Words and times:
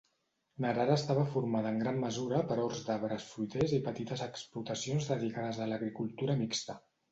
Narara 0.63 0.95
estava 0.99 1.25
formada 1.33 1.73
en 1.73 1.77
gran 1.83 1.99
mesura 2.05 2.39
per 2.53 2.57
horts 2.63 2.81
d'arbres 2.89 3.29
fruiters 3.35 3.77
i 3.81 3.83
petites 3.91 4.25
explotacions 4.29 5.13
dedicades 5.15 5.63
a 5.63 5.71
l'agricultura 5.75 6.43
mixta. 6.45 6.81